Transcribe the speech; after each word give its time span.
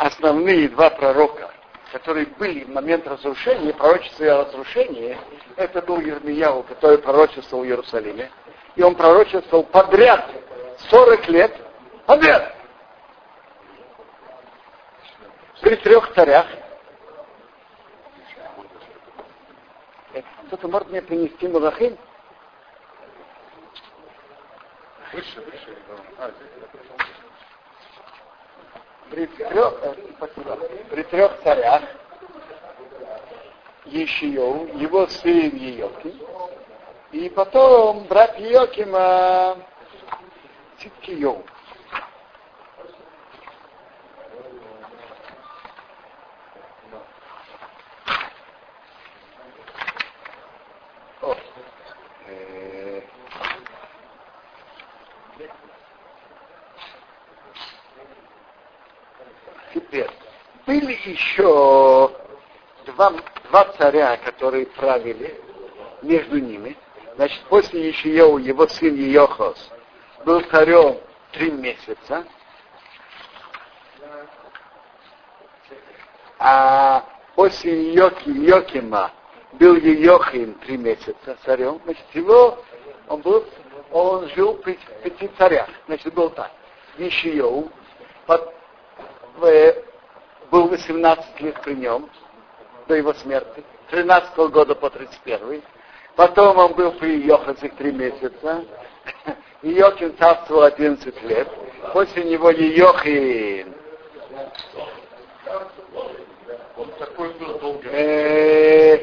основные 0.00 0.68
два 0.70 0.88
пророка, 0.88 1.50
которые 1.92 2.26
были 2.26 2.64
в 2.64 2.70
момент 2.70 3.06
разрушения, 3.06 3.74
пророчества 3.74 4.32
о 4.32 4.44
разрушении, 4.46 5.16
это 5.56 5.82
был 5.82 6.00
Ермияу, 6.00 6.62
который 6.62 6.98
пророчествовал 6.98 7.64
в 7.64 7.68
Иерусалиме. 7.68 8.30
И 8.76 8.82
он 8.82 8.94
пророчествовал 8.94 9.64
подряд 9.64 10.30
40 10.88 11.28
лет, 11.28 11.54
подряд. 12.06 12.56
При 15.60 15.76
трех 15.76 16.14
царях. 16.14 16.46
Кто-то 20.46 20.66
может 20.68 20.88
мне 20.88 21.02
принести 21.02 21.46
Малахим? 21.46 21.98
Выше, 25.12 25.40
выше. 25.42 25.76
При 29.10 29.26
трех, 29.26 29.74
э, 29.82 29.94
спасибо, 30.16 30.56
при 30.88 31.02
трех 31.02 31.40
царях 31.42 31.82
Ешиоу, 33.84 34.68
его 34.78 35.06
сын 35.08 35.56
Йоким, 35.56 36.20
и 37.10 37.28
потом 37.28 38.04
брат 38.04 38.38
Йокима 38.38 39.58
Циткиоу. 40.78 41.44
Были 60.70 60.96
еще 61.04 62.12
два, 62.86 63.12
два 63.50 63.64
царя, 63.76 64.16
которые 64.18 64.66
правили 64.66 65.34
между 66.00 66.38
ними. 66.38 66.76
Значит, 67.16 67.42
после 67.48 67.90
Ишиеу 67.90 68.38
его 68.38 68.68
сын 68.68 68.94
Иохос 68.94 69.68
был 70.24 70.40
царем 70.42 70.96
три 71.32 71.50
месяца. 71.50 72.24
А 76.38 77.04
после 77.34 77.92
Йоки, 77.92 78.28
Йокима 78.28 79.10
был 79.54 79.74
Йохим 79.74 80.54
три 80.54 80.76
месяца 80.76 81.36
царем. 81.44 81.80
Значит, 81.84 82.06
его 82.14 82.56
он 83.08 83.22
был, 83.22 83.44
он 83.90 84.28
жил 84.28 84.54
при 84.54 84.78
пяти 85.02 85.28
царях. 85.36 85.68
Значит, 85.86 86.14
был 86.14 86.30
так. 86.30 86.52
Был 89.36 89.74
18 90.80 91.40
лет 91.40 91.60
при 91.62 91.74
нем, 91.74 92.08
до 92.88 92.94
его 92.94 93.12
смерти, 93.14 93.62
13 93.90 94.36
года 94.50 94.74
по 94.74 94.90
31. 94.90 95.62
Потом 96.16 96.58
он 96.58 96.72
был 96.74 96.92
при 96.92 97.20
Йохасе 97.20 97.68
3 97.68 97.92
месяца. 97.92 98.64
Йохин 99.62 100.16
царствовал 100.16 100.64
11 100.64 101.22
лет. 101.24 101.48
После 101.92 102.24
него 102.24 102.50
Йохин. 102.50 103.74
Э, 107.92 108.98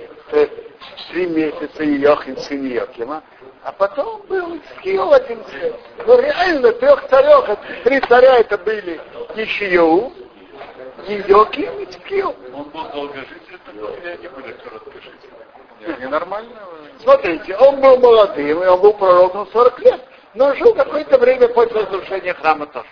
три 1.12 1.26
месяца 1.28 1.84
Йохин, 1.84 2.38
сын 2.38 2.66
Йохима. 2.66 3.24
А 3.64 3.72
потом 3.72 4.22
был 4.28 4.60
Скио 4.78 5.12
11 5.12 5.54
лет. 5.54 5.76
Ну 6.06 6.20
реально, 6.20 6.72
трех 6.74 7.08
царев, 7.08 7.58
три 7.84 8.00
царя 8.02 8.38
это 8.38 8.58
были 8.58 9.00
Ишиу, 9.36 10.12
И 11.08 11.22
Ткил. 11.22 12.36
Он 12.54 12.64
был 12.66 12.84
долгожитель, 12.90 13.60
я 14.04 14.18
не 14.18 14.28
буду 14.28 14.54
короткожитель. 14.62 16.02
Ненормально. 16.02 16.52
Смотрите, 17.02 17.56
он 17.56 17.80
был 17.80 17.98
молодым, 17.98 18.62
и 18.62 18.66
он 18.68 18.82
был 18.82 18.94
пророком 18.94 19.48
40 19.48 19.80
лет, 19.80 20.02
но 20.34 20.54
жил 20.56 20.74
какое-то 20.74 21.18
время 21.18 21.48
после 21.48 21.82
разрушения 21.82 22.34
храма 22.34 22.66
тоже. 22.68 22.88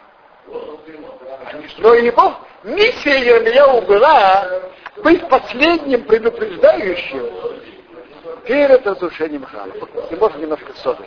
Но 1.79 1.94
его 1.94 2.35
миссия 2.63 3.19
Ермияу 3.19 3.81
была 3.81 4.62
быть 5.03 5.28
последним 5.28 6.06
предупреждающим 6.06 7.29
перед 8.45 8.88
разрушением 8.88 9.44
храма. 9.44 9.73
И 10.09 10.16
можно 10.16 10.38
немножко 10.38 10.73
соды. 10.75 11.06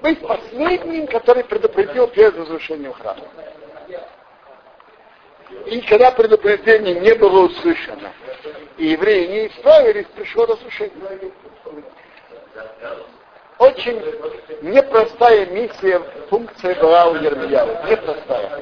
Быть 0.00 0.20
последним, 0.20 1.08
который 1.08 1.42
предупредил 1.42 2.06
перед 2.06 2.36
разрушением 2.36 2.92
храма. 2.92 3.22
И 5.66 5.80
когда 5.82 6.10
предупреждение 6.12 7.00
не 7.00 7.14
было 7.14 7.46
услышано, 7.46 8.12
и 8.76 8.86
евреи 8.88 9.26
не 9.26 9.46
исправились, 9.48 10.06
пришло 10.14 10.46
разрушение. 10.46 11.32
Очень 13.58 14.02
непростая 14.62 15.46
миссия, 15.46 16.00
функция 16.28 16.74
была 16.76 17.06
у 17.06 17.16
Ермияу. 17.16 17.88
Непростая. 17.88 18.60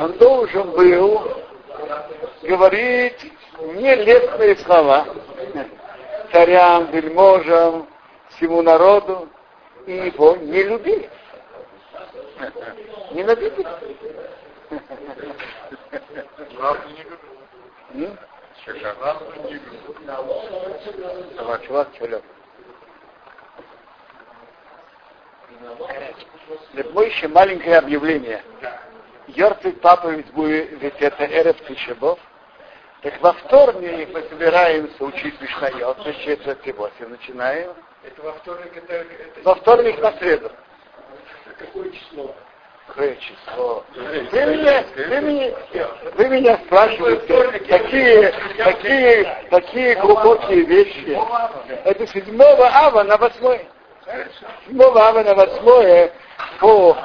Он 0.00 0.12
должен 0.18 0.70
был 0.72 1.22
говорить 2.42 3.32
нелестные 3.60 4.56
слова 4.58 5.06
царям, 6.30 6.90
вельможам, 6.90 7.88
всему 8.30 8.60
народу, 8.62 9.28
и 9.86 9.92
его 9.92 10.36
не 10.36 10.62
любили. 10.64 11.08
Ненавидели. 13.12 13.66
Чувак, 21.36 21.66
чувак, 21.66 21.88
еще 27.04 27.28
маленькое 27.28 27.78
объявление. 27.78 28.42
Йорцик 29.28 29.80
папа 29.80 30.12
будет, 30.32 30.70
ведь 30.82 31.00
это 31.00 31.24
Эрев 31.24 31.56
Тишебов. 31.66 32.18
Так 33.02 33.20
во 33.20 33.32
вторник 33.34 34.08
мы 34.12 34.22
собираемся 34.22 35.04
учить 35.04 35.40
Мишхайот, 35.40 35.98
значит, 36.02 36.40
это 36.46 36.54
Тибоси 36.62 37.02
начинаем. 37.02 37.72
Это 38.02 38.22
во 38.22 38.32
вторник, 38.32 38.76
это, 38.76 38.92
это... 38.92 39.40
Во 39.42 39.54
вторник 39.54 40.00
на 40.00 40.12
среду. 40.12 40.50
Какое 41.58 41.90
число? 41.90 42.34
Какое 42.86 43.16
число? 43.16 43.84
Вы 43.94 44.46
меня, 44.46 44.84
вы 44.94 45.20
меня, 45.20 45.54
вы 46.16 46.28
меня 46.28 46.58
спрашиваете, 46.66 47.58
какие, 47.66 48.30
какие, 48.62 49.48
какие 49.48 49.94
глубокие 49.94 50.64
вещи. 50.64 51.18
Это 51.84 52.06
7 52.06 52.40
ава 52.40 53.02
на 53.04 53.16
8. 53.16 53.58
7 54.66 54.82
ава 54.82 55.22
на 55.24 55.34
8 55.34 56.10
по 56.60 56.96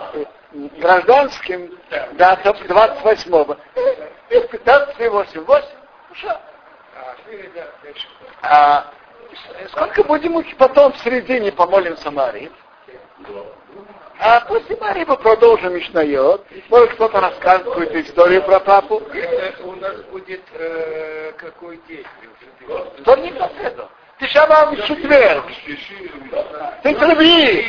гражданским 0.52 1.72
датам 2.14 2.58
28. 2.68 3.56
15 4.30 5.10
8. 5.12 5.42
8. 5.42 5.68
А 8.42 8.92
сколько 9.70 10.04
будем 10.04 10.36
учить 10.36 10.58
потом 10.58 10.92
в 10.94 10.98
середине 11.00 11.52
помолимся 11.52 12.12
Марии? 12.12 12.52
А 14.22 14.42
после 14.42 14.76
Марии 14.76 15.06
мы 15.06 15.16
продолжим 15.16 15.76
Мишнайот. 15.76 16.46
Может 16.70 16.94
кто-то 16.94 17.22
расскажет 17.22 17.64
какую-то 17.64 18.02
историю 18.02 18.44
про 18.44 18.60
папу. 18.60 19.02
У 19.64 19.76
нас 19.76 19.96
будет 20.12 20.42
э, 20.56 21.32
какой 21.38 21.80
день? 21.88 22.06
Вторник 23.00 23.40
на 23.40 23.50
среду. 23.50 23.90
Тишабам 24.20 24.76
в 24.76 24.86
четверг. 24.86 25.46
Ты 26.84 26.94
рви. 26.94 27.62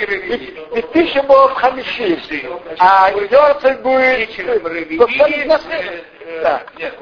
И 0.75 0.83
тысяча 0.93 1.23
в 1.23 1.55
хамиши. 1.55 2.19
А 2.81 3.13
Йорцель 3.13 3.77
будет 3.77 4.99
повторить 4.99 5.47
на 5.47 5.59
среду. 5.61 6.05
Да. 6.43 6.63
Нет. 6.77 6.99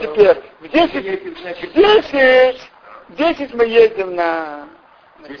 Теперь 0.00 0.36
в 0.60 0.68
10, 0.68 0.94
в 1.62 1.74
10, 1.74 2.70
в 3.08 3.16
10 3.16 3.54
мы 3.54 3.64
едем 3.66 4.14
на 4.14 4.68
10, 5.26 5.40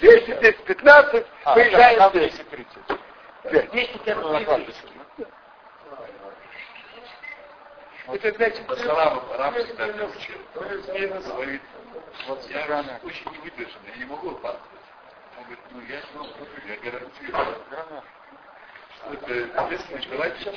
10, 0.00 0.40
10, 0.40 0.64
15, 0.64 1.26
а, 1.44 1.54
выезжаем 1.54 1.98
да, 1.98 2.10
10. 2.10 2.48
30. 2.50 2.78
10 3.72 4.06
Это 8.12 8.32
значит, 8.36 8.62
вот 8.68 8.78
я 12.50 12.98
очень 13.04 13.30
невыдержанный, 13.32 13.90
я 13.92 13.96
не 13.98 14.04
могу 14.04 14.32
падать. 14.32 14.60
Он 15.38 15.44
говорит, 15.44 15.64
ну 15.70 15.80
я 15.82 15.96
не 15.96 16.18
могу, 16.18 16.28
я 16.66 16.76
гарантирую. 16.90 17.56
Это 19.12 19.62
ответственность, 19.62 20.10
давайте. 20.10 20.52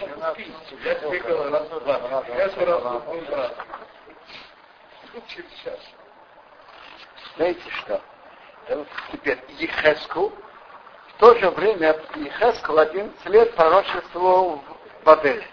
Я 0.84 0.96
говорил 0.96 1.50
раз, 1.50 1.70
два. 1.70 2.24
Я 2.36 2.50
сказал, 2.50 3.04
раз, 3.30 3.52
через 5.28 5.52
час. 5.64 5.80
Знаете 7.36 7.70
что? 7.82 8.02
Теперь 9.12 9.40
Ехеску 9.58 10.32
В 11.08 11.20
то 11.20 11.36
же 11.36 11.50
время 11.50 12.00
Ихескал 12.16 12.80
11 12.80 13.26
лет 13.26 13.56
пророчествовал 13.56 14.58
в 14.58 15.04
Бабеле. 15.04 15.46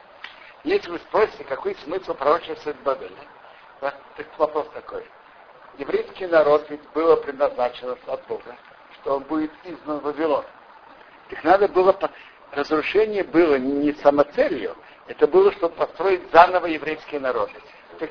Если 0.63 0.91
вы 0.91 0.99
спросите, 0.99 1.45
какой 1.45 1.75
смысл 1.77 2.15
пророчества 2.15 2.73
в 2.73 2.83
Бабеле, 2.83 3.17
так 3.81 3.97
вопрос 4.37 4.69
такой. 4.75 5.05
Еврейский 5.79 6.27
народ 6.27 6.69
ведь 6.69 6.83
было 6.95 7.17
предназначено 7.17 7.97
от 8.07 8.27
Бога, 8.27 8.57
что 8.95 9.17
он 9.17 9.23
будет 9.25 9.51
изгнан 9.65 10.01
в 10.01 10.03
Вавилон. 10.03 10.45
Так 11.31 11.43
надо 11.45 11.69
было, 11.69 11.97
разрушение 12.53 13.25
было 13.25 13.57
не 13.57 13.93
самоцелью, 13.95 14.77
это 15.07 15.27
было, 15.27 15.53
чтобы 15.53 15.75
построить 15.77 16.31
заново 16.33 16.67
еврейские 16.67 17.21
народы. 17.21 17.55
Так 17.99 18.11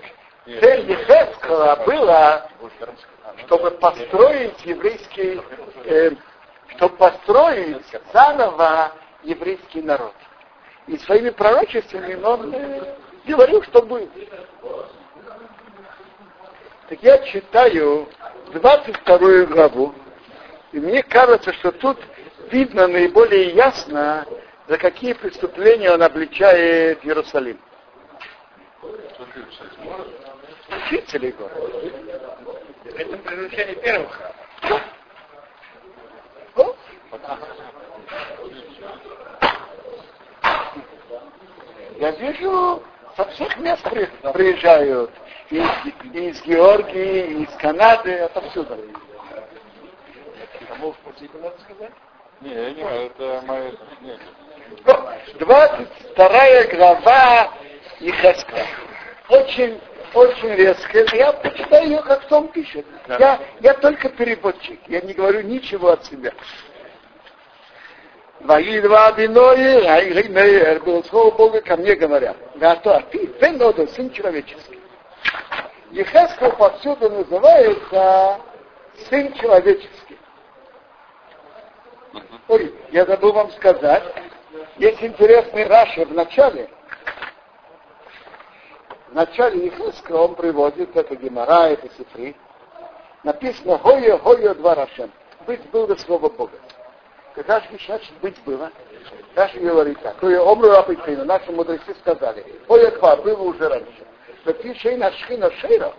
цель 0.59 0.89
Ехескала 0.89 1.75
была, 1.85 2.47
чтобы 3.45 3.71
построить 3.71 4.65
еврейский, 4.65 5.41
э, 5.85 6.11
чтобы 6.75 6.95
построить 6.97 7.85
заново 8.13 8.91
еврейский 9.23 9.81
народ. 9.81 10.13
И 10.87 10.97
своими 10.97 11.29
пророчествами 11.29 12.15
он 12.23 12.53
э, 12.53 12.95
говорил, 13.27 13.61
что 13.63 13.81
будет. 13.83 14.09
Так 16.89 17.03
я 17.03 17.19
читаю 17.19 18.07
22 18.53 19.45
главу, 19.45 19.93
и 20.71 20.79
мне 20.79 21.03
кажется, 21.03 21.53
что 21.53 21.71
тут 21.71 21.99
видно 22.51 22.87
наиболее 22.87 23.51
ясно, 23.51 24.25
за 24.67 24.77
какие 24.77 25.13
преступления 25.13 25.91
он 25.91 26.01
обличает 26.01 27.05
Иерусалим. 27.05 27.59
Жителей 30.89 31.31
города. 31.31 31.79
Это 32.85 33.17
превращение 33.17 33.75
первого 33.75 34.09
храма. 34.09 34.35
Я 41.99 42.11
вижу, 42.11 42.81
со 43.17 43.25
всех 43.25 43.57
мест 43.57 43.83
приезжают. 43.83 45.11
Из, 45.49 45.67
из 46.13 46.41
Георгии, 46.43 47.43
из 47.43 47.49
Канады, 47.57 48.19
отовсюду. 48.19 48.77
Кому 50.69 50.93
в 50.93 50.97
пути 50.99 51.29
надо 51.33 51.59
сказать? 51.59 51.91
Не, 52.41 52.51
не, 52.51 53.05
это 53.07 53.43
моя... 53.45 53.71
Нет. 54.01 54.19
22 55.39 56.63
глава 56.77 57.51
Ихаска. 57.99 58.65
Очень, 59.27 59.81
очень 60.13 60.49
резкая. 60.55 61.05
Я 61.13 61.33
почитаю 61.33 61.87
ее, 61.87 62.01
как 62.01 62.27
Том 62.27 62.47
пишет. 62.49 62.85
Да. 63.07 63.17
Я, 63.17 63.39
я 63.61 63.73
только 63.75 64.09
переводчик. 64.09 64.79
Я 64.87 65.01
не 65.01 65.13
говорю 65.13 65.41
ничего 65.41 65.89
от 65.89 66.05
себя. 66.05 66.31
Ваидва 68.41 69.11
биной, 69.17 69.85
Айгеймейер, 69.85 70.81
было 70.83 71.03
слово 71.03 71.35
Бога 71.35 71.61
ко 71.61 71.75
мне 71.75 71.95
говорят. 71.95 72.37
Да 72.55 72.75
то, 72.77 72.95
а 72.95 73.01
ты, 73.01 73.25
Бен 73.39 73.59
сын 73.89 74.09
человеческий. 74.11 74.79
Ехескал 75.91 76.51
повсюду 76.51 77.09
называется 77.09 78.39
сын 79.09 79.33
человеческий. 79.33 80.17
Ой, 82.47 82.73
я 82.91 83.05
забыл 83.05 83.33
вам 83.33 83.51
сказать, 83.51 84.03
есть 84.77 85.03
интересный 85.03 85.67
Раши 85.67 86.05
в 86.05 86.13
начале. 86.13 86.69
В 89.11 89.15
начале 89.15 89.65
Ехеска 89.65 90.11
он 90.11 90.35
приводит, 90.35 90.95
это 90.95 91.15
Гемора, 91.15 91.69
это 91.69 91.89
Сифри. 91.97 92.35
Написано 93.23 93.79
Хойо, 93.79 94.19
Хойо, 94.19 94.53
два 94.53 94.75
Рашем. 94.75 95.11
Быть 95.47 95.67
было 95.71 95.95
слово 95.95 96.29
Бога. 96.29 96.59
Когда 97.33 97.59
же 97.59 97.67
значит 97.87 98.13
быть 98.21 98.39
было? 98.43 98.71
Раши 99.33 99.59
говорит 99.59 99.99
так. 100.01 100.19
Хойо, 100.19 100.43
Омру 100.47 100.69
Рапитину, 100.69 101.25
наши 101.25 101.51
мудрецы 101.51 101.95
сказали. 102.01 102.45
Хойо, 102.67 102.91
Ква, 102.91 103.15
было 103.15 103.41
уже 103.41 103.67
раньше. 103.67 104.05
Но 104.45 104.53
ты 104.53 104.75
Шейна 104.75 105.11
Шхина 105.11 105.49
Шейра, 105.53 105.91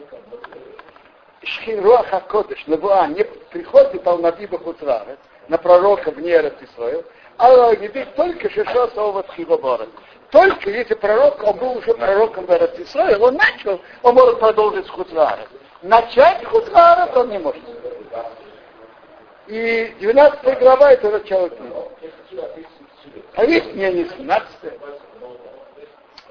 Шхин 1.43 1.83
Руаха 1.83 2.21
Кодыш, 2.21 2.65
Левуа, 2.69 3.09
не 3.09 3.25
приходит 3.25 4.07
Алнабиба 4.07 4.57
Хутрарец, 4.59 5.19
на 5.49 5.59
пророка 5.59 6.13
вне 6.13 6.37
Исраил, 6.37 7.05
а 7.39 7.75
видит 7.75 8.15
только 8.15 8.49
Шишосова 8.49 9.25
Тхивобора. 9.25 9.89
Только 10.31 10.71
если 10.71 10.95
пророк, 10.95 11.43
он 11.43 11.57
был 11.57 11.79
уже 11.79 11.93
пророком 11.95 12.47
в 12.47 12.51
Исраил, 12.51 13.25
он 13.25 13.35
начал, 13.35 13.81
он 14.03 14.15
может 14.15 14.39
продолжить 14.39 14.87
с 14.87 14.91
Хутрарец. 14.91 15.49
Начать 15.83 16.45
Хутрарец 16.45 17.17
он 17.17 17.31
не 17.31 17.39
может. 17.39 17.63
И 19.49 19.93
12 20.01 20.59
глава 20.61 20.93
это 20.93 21.11
начало 21.11 21.51
книги. 21.51 21.75
А 23.35 23.45
есть 23.45 23.75
мне 23.75 23.93
не 23.93 24.05
17 24.05 24.49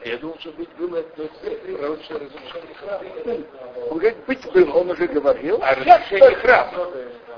Я 0.05 0.17
думал, 0.17 0.37
что 0.39 0.51
быть 0.51 0.69
было 0.77 1.03
то 1.03 1.23
есть 1.23 1.77
пророчное 1.77 2.19
разрушение 2.19 2.75
храма. 2.75 3.03
Он 3.89 3.97
говорит, 3.97 4.17
быть 4.25 4.51
был, 4.53 4.77
он 4.77 4.91
уже 4.91 5.07
говорил. 5.07 5.59
А 5.61 5.75
разрушение 5.75 6.35
храма. 6.37 6.87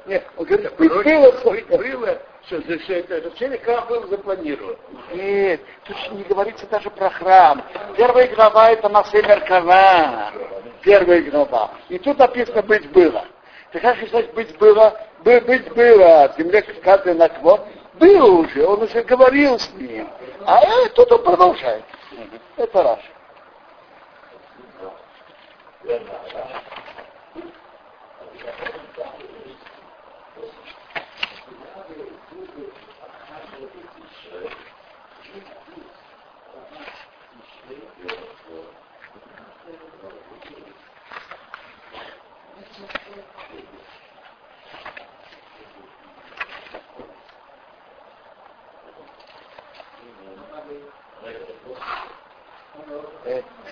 Нет, 0.05 0.23
он 0.37 0.45
говорит, 0.45 0.75
быть 0.75 0.91
было. 0.91 1.31
Быть 1.43 1.67
было, 1.67 2.21
что 2.51 2.59
за 2.67 2.77
все 2.79 2.99
это 2.99 3.17
разрушение 3.17 3.57
храма 3.59 3.85
было 3.87 4.07
запланировано. 4.07 4.75
Нет, 5.13 5.61
тут 5.85 6.11
не 6.11 6.23
говорится 6.23 6.67
даже 6.67 6.89
про 6.89 7.09
храм. 7.09 7.63
Первая 7.95 8.27
глава 8.27 8.71
это 8.71 8.89
Масе 8.89 9.21
Меркава. 9.21 10.33
Первая 10.81 11.21
глава. 11.21 11.71
И 11.87 11.97
тут 11.97 12.17
написано 12.17 12.61
быть 12.63 12.91
было. 12.91 13.25
Ты 13.71 13.79
как 13.79 13.97
значит 14.09 14.33
быть 14.33 14.57
было? 14.57 14.99
Бы- 15.23 15.39
Быть 15.41 15.73
было. 15.73 16.33
Земле 16.37 16.65
сказано 16.81 17.13
на 17.13 17.29
кво. 17.29 17.65
Было 17.93 18.31
уже, 18.41 18.65
он 18.65 18.81
уже 18.81 19.01
говорил 19.03 19.57
с 19.57 19.71
ним. 19.73 20.09
А 20.45 20.59
э, 20.61 20.89
тут 20.89 21.09
он 21.11 21.23
продолжает. 21.23 21.85
Это 22.57 22.83
Раш. 22.83 22.99
Э, 25.85 25.99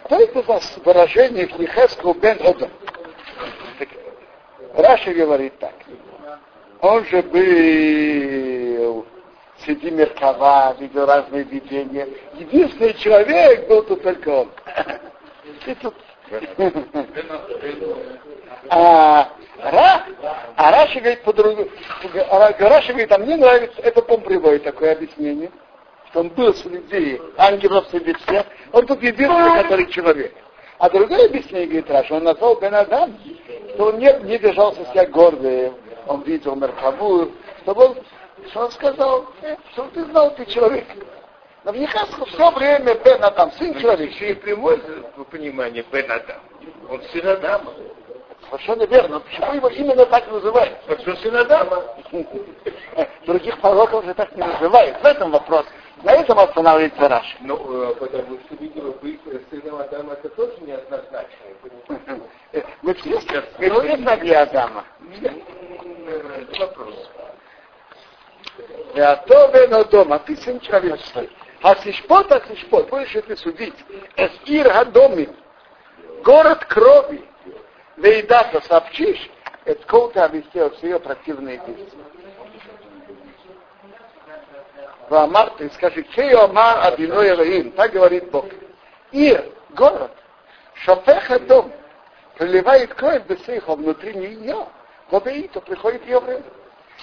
Что 0.09 0.23
это 0.23 0.41
за 0.41 0.59
выражение 0.83 1.45
Хнихеску 1.45 2.15
бен 2.15 2.39
Одом? 2.43 2.71
Раша 4.73 5.13
говорит 5.13 5.53
так. 5.59 5.75
Он 6.81 7.05
же 7.05 7.21
был 7.21 9.05
среди 9.63 9.91
Меркава, 9.91 10.75
видел 10.79 11.05
разные 11.05 11.43
видения. 11.43 12.07
Единственный 12.33 12.95
человек 12.95 13.67
был 13.67 13.83
тут 13.83 14.01
только 14.01 14.29
он. 14.29 14.51
И 15.67 15.75
тут- 15.75 15.93
А, 18.69 19.29
Ра, 19.61 20.05
а 20.55 20.71
Раша 20.71 20.99
говорит 21.01 21.21
по-другому. 21.21 21.69
Раша 22.57 22.93
говорит, 22.93 23.11
а 23.11 23.17
мне 23.19 23.37
нравится, 23.37 23.79
это 23.81 24.01
он 24.01 24.21
приводит 24.21 24.63
такое 24.63 24.93
объяснение, 24.93 25.51
что 26.09 26.21
он 26.21 26.29
был 26.29 26.53
среди 26.55 27.21
ангелов 27.37 27.87
среди 27.89 28.13
всех, 28.13 28.45
он 28.71 28.85
тут 28.85 29.01
единственный, 29.01 29.61
который 29.61 29.85
человек. 29.87 30.33
А 30.79 30.89
другое 30.89 31.25
объяснение, 31.25 31.67
говорит 31.67 31.91
Раша, 31.91 32.15
он 32.15 32.23
назвал 32.23 32.55
Бен 32.55 32.73
Адам, 32.73 33.17
что 33.73 33.87
он 33.87 33.99
не, 33.99 34.11
не 34.23 34.37
держался 34.39 34.85
себя 34.85 35.05
гордым, 35.07 35.75
он 36.07 36.21
видел 36.23 36.55
Мерхаву, 36.55 37.31
чтобы 37.61 37.85
он, 37.85 37.97
что 38.49 38.61
он 38.61 38.71
сказал, 38.71 39.25
э, 39.41 39.55
что 39.73 39.83
ты 39.93 40.05
знал, 40.05 40.33
ты 40.35 40.45
человек. 40.45 40.85
Но 41.65 41.73
в 41.73 41.77
Нехаску 41.77 42.25
все 42.25 42.49
время 42.51 42.95
Бен 42.95 43.23
Адам, 43.23 43.51
сын 43.51 43.77
человека. 43.79 44.13
Еще 44.13 44.31
и 44.31 44.33
прямое 44.35 44.79
понимание 45.29 45.83
Бен 45.91 46.09
Адам. 46.09 46.39
Он 46.89 47.01
сын 47.11 47.27
Адама. 47.27 47.73
Совершенно 48.49 48.83
верно. 48.83 49.19
Почему 49.19 49.53
его 49.53 49.67
именно 49.67 50.05
так 50.05 50.31
называют? 50.31 50.79
Он 50.87 50.97
что 50.99 51.15
сын 51.17 51.35
Адама? 51.35 51.83
Других 53.25 53.59
пророков 53.59 54.05
же 54.05 54.13
так 54.13 54.35
не 54.35 54.43
называют. 54.43 55.01
В 55.01 55.05
этом 55.05 55.31
вопрос. 55.31 55.65
На 56.03 56.11
этом 56.13 56.39
останавливается 56.39 57.09
Раша. 57.09 57.37
Ну, 57.41 57.89
э, 57.89 57.95
потому 57.95 58.39
что, 58.39 58.55
видимо, 58.55 58.91
быть 58.91 59.19
сыном 59.49 59.75
Адама 59.81 60.13
это 60.13 60.29
тоже 60.29 60.53
неоднозначно. 60.61 61.37
Мы 62.81 62.93
все, 62.93 63.09
мы 63.59 63.69
все 63.69 63.97
знали 63.97 64.29
Адама. 64.31 64.85
Вопрос. 66.59 67.09
А 68.95 69.15
то 69.17 69.51
вено 69.51 69.83
дома, 69.85 70.19
ты 70.19 70.35
сын 70.37 70.59
человеческий. 70.59 71.29
А 71.61 71.75
сишпот, 71.75 72.31
а 72.31 72.41
сишпот, 72.47 72.89
будешь 72.89 73.13
ли 73.13 73.21
ты 73.21 73.35
судить? 73.35 73.75
Эс 74.15 74.31
ир 74.45 74.71
гадомим, 74.71 75.35
город 76.23 76.63
крови, 76.65 77.23
вейдата 77.97 78.61
сообщишь, 78.61 79.29
это 79.65 79.85
кого 79.85 80.07
ты 80.07 80.19
объяснил 80.21 80.71
все 80.71 80.87
ее 80.87 80.99
противные 80.99 81.57
действия. 81.57 82.03
Вамар, 85.09 85.51
ты 85.57 85.69
скажи, 85.71 86.05
чей 86.15 86.33
Омар 86.35 86.87
Адиной 86.87 87.29
Элоим, 87.29 87.71
так 87.71 87.91
говорит 87.91 88.29
Бог. 88.29 88.45
Ир, 89.11 89.43
город, 89.71 90.11
шофеха 90.75 91.39
дом, 91.39 91.71
проливает 92.37 92.93
кровь 92.93 93.23
Бесейха 93.25 93.75
внутри 93.75 94.13
нее, 94.13 94.67
и 95.11 95.47
то 95.47 95.61
приходит 95.61 96.05
ее 96.05 96.19
время. 96.19 96.43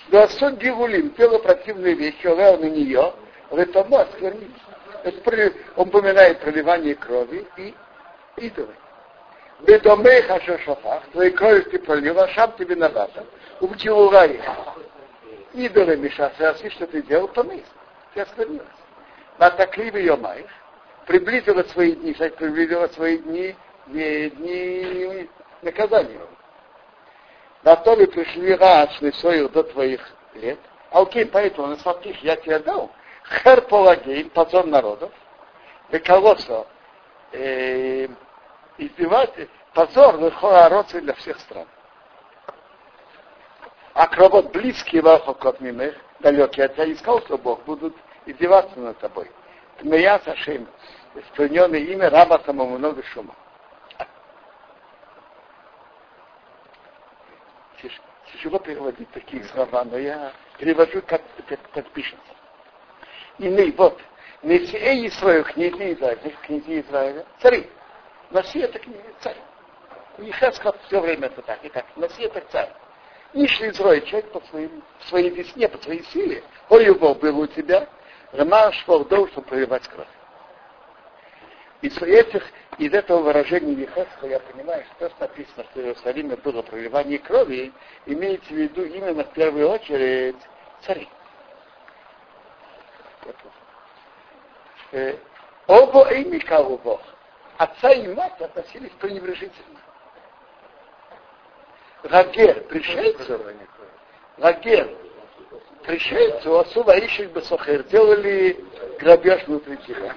Да 0.08 0.28
сон 0.28 0.56
гигулим, 0.56 1.10
дело 1.14 1.38
противные 1.38 1.94
вещи, 1.94 2.26
он 2.26 2.60
на 2.60 2.70
нее, 2.70 3.12
в 3.50 3.58
этом 3.58 3.92
осквернить. 3.94 4.54
Он 5.76 5.88
упоминает 5.88 6.40
проливание 6.40 6.94
крови 6.94 7.46
и 7.56 7.74
идолы. 8.36 8.74
Бедомей 9.60 10.22
хаша 10.22 10.58
шофах, 10.58 11.02
твоей 11.12 11.30
кровью 11.30 11.64
ты 11.64 11.78
пролила, 11.78 12.28
шам 12.28 12.52
тебе 12.52 12.74
виновата. 12.74 13.24
Убтилугай. 13.60 14.40
Идолы 15.54 15.96
мешаться, 15.96 16.50
а 16.50 16.70
что 16.70 16.86
ты 16.86 17.02
делал, 17.02 17.28
помыть. 17.28 17.64
Ты 18.16 18.22
осквернилась. 18.22 18.66
Натакли 19.36 19.90
в 19.90 19.96
ее 19.98 20.16
майх, 20.16 20.46
приблизила 21.04 21.62
свои 21.64 21.92
дни, 21.92 22.14
кстати, 22.14 22.34
приблизила 22.34 22.88
свои 22.88 23.18
дни, 23.18 23.54
не 23.88 24.30
дни 24.30 25.28
наказания. 25.60 26.20
На 27.62 27.76
то 27.76 27.94
ли 27.94 28.06
пришли 28.06 28.54
раз 28.54 28.88
своих 29.20 29.52
до 29.52 29.64
твоих 29.64 30.00
лет, 30.32 30.58
а 30.90 31.02
окей, 31.02 31.26
поэтому 31.26 31.66
на 31.66 31.76
смотришь, 31.76 32.16
я 32.22 32.36
тебе 32.36 32.58
дал, 32.60 32.90
хер 33.28 33.60
полагейн, 33.60 34.30
позор 34.30 34.64
народов, 34.64 35.12
веколосо, 35.90 36.66
э, 37.32 38.08
избивать, 38.78 39.34
позор 39.74 40.16
выхода 40.16 40.86
для 41.02 41.12
всех 41.12 41.38
стран. 41.40 41.68
А 43.92 44.06
кровот 44.06 44.52
близкие 44.52 45.02
вахокот 45.02 45.60
мимых, 45.60 45.94
далекие 46.20 46.66
от 46.66 46.74
тебя, 46.74 46.92
искал, 46.92 47.20
что 47.22 47.38
Бог 47.38 47.62
будут 47.64 47.94
издеваться 48.26 48.78
над 48.78 48.98
тобой. 48.98 49.30
Тмея 49.78 50.18
Сашим, 50.20 50.66
исполненное 51.14 51.80
имя 51.80 52.10
раба 52.10 52.40
самому 52.44 52.78
много 52.78 53.02
шума. 53.04 53.34
Тяжело 58.32 58.58
переводить 58.58 59.10
такие 59.12 59.44
слова, 59.44 59.84
но 59.84 59.96
я 59.96 60.32
перевожу, 60.58 61.00
как, 61.06 61.22
как, 61.48 61.60
как 61.72 61.88
пишется. 61.90 62.34
И 63.38 63.48
мы, 63.48 63.72
вот, 63.76 64.00
Мессия 64.42 65.06
Исраил, 65.06 65.44
князья 65.44 65.92
Израиля, 65.92 66.32
князья 66.42 66.80
Израиля, 66.80 67.26
цари. 67.40 67.70
Мессия 68.30 68.64
это 68.64 68.80
царь. 69.20 69.36
И 70.18 70.30
Хескот 70.32 70.78
все 70.86 71.00
время 71.00 71.26
это 71.26 71.42
так, 71.42 71.64
и 71.64 71.68
так. 71.68 71.84
Мессия 71.96 72.26
это 72.26 72.40
царь. 72.50 72.70
Нишли 73.36 73.68
Израиль, 73.68 74.02
человек 74.06 74.32
по 74.32 74.40
своим, 74.48 74.82
своей 75.08 75.28
весне, 75.28 75.68
по 75.68 75.76
своей 75.78 76.02
силе. 76.04 76.42
Ой, 76.70 76.90
Бог 76.94 77.18
был 77.18 77.38
у 77.38 77.46
тебя, 77.46 77.86
Ромаш 78.32 78.82
Фордов, 78.86 79.28
чтобы 79.30 79.46
проливать 79.46 79.86
кровь. 79.88 80.08
Из 81.82 82.00
этих, 82.00 82.42
из 82.78 82.94
этого 82.94 83.20
выражения 83.20 83.74
Вихеска 83.74 84.26
я 84.26 84.40
понимаю, 84.40 84.84
что 84.96 85.10
то, 85.10 85.14
написано, 85.20 85.64
что 85.64 85.80
в 85.80 85.82
Иерусалиме 85.82 86.36
было 86.36 86.62
проливание 86.62 87.18
крови, 87.18 87.72
имеется 88.06 88.48
в 88.48 88.56
виду 88.56 88.84
именно 88.84 89.22
в 89.22 89.32
первую 89.34 89.68
очередь 89.68 90.36
цари. 90.86 91.06
Э, 94.92 95.14
оба 95.66 96.10
ими 96.14 96.42
Бог. 96.82 97.02
Отца 97.58 97.92
и 97.92 98.08
мать 98.14 98.40
относились 98.40 98.92
пренебрежительно. 98.98 99.78
Рагер, 102.10 102.60
пришельцев, 102.64 103.40
Рагер, 104.38 104.96
пришельцу 105.84 106.58
Асува 106.58 106.98
Ишик 106.98 107.32
Бесохер 107.32 107.82
делали 107.84 108.64
грабеж 109.00 109.44
внутри 109.46 109.76
тебя. 109.78 110.14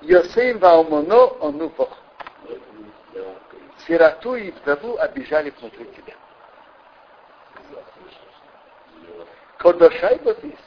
Йосейм 0.00 0.58
Ваумоно 0.58 1.26
Ону 1.40 1.68
Бог. 1.70 1.96
Сироту 3.86 4.34
и 4.34 4.50
вдову 4.50 4.98
обижали 4.98 5.50
внутри 5.50 5.86
тебя. 5.86 6.14
Кодошай 9.58 10.18
Батис, 10.18 10.58